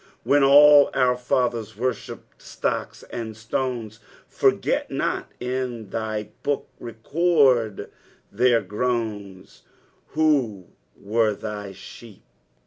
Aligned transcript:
When 0.23 0.41
all 0.43 0.91
onr 0.93 1.15
fsthers 1.15 1.75
worabipiicd 1.75 2.23
stocks 2.39 3.03
ind 3.11 3.37
stones, 3.37 3.99
Foncet 4.27 4.87
DOt: 4.97 5.25
in 5.39 5.91
thy 5.91 6.29
book 6.41 6.67
rcL 6.81 7.13
ord 7.13 7.91
ihelr 8.35 8.67
groans 8.67 9.61
Who 10.15 10.69
were 10.99 11.35
thy 11.35 11.73
sheep." 11.73 12.23